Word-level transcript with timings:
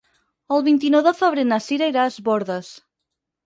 El 0.55 0.63
vint-i-nou 0.67 1.03
de 1.09 1.13
febrer 1.21 1.45
na 1.51 1.61
Sira 1.67 1.93
irà 1.95 2.09
a 2.09 2.13
Es 2.15 2.21
Bòrdes. 2.33 2.77